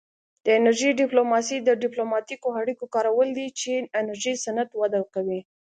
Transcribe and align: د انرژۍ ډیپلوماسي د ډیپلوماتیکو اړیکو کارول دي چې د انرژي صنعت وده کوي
د 0.45 0.47
انرژۍ 0.59 0.91
ډیپلوماسي 1.01 1.57
د 1.61 1.69
ډیپلوماتیکو 1.83 2.47
اړیکو 2.61 2.85
کارول 2.95 3.29
دي 3.37 3.47
چې 3.59 3.71
د 3.79 3.85
انرژي 4.01 4.33
صنعت 4.43 4.69
وده 4.81 5.01
کوي 5.15 5.39